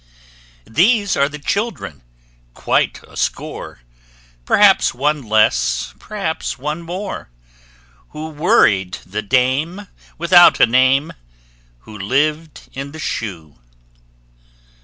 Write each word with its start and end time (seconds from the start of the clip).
These 0.65 1.15
are 1.15 1.29
the 1.29 1.37
children, 1.37 2.01
quite 2.55 3.01
a 3.07 3.15
score 3.15 3.81
Perhaps 4.45 4.95
one 4.95 5.21
less, 5.21 5.93
perhaps 5.99 6.57
one 6.57 6.81
more 6.81 7.29
Who 8.09 8.29
worried 8.29 8.93
the 9.05 9.21
dame 9.21 9.87
without 10.17 10.59
a 10.59 10.65
name, 10.65 11.13
WHO 11.81 11.99
LIVED 11.99 12.61
IN 12.73 12.93
THE 12.93 12.97
SHOE. 12.99 13.59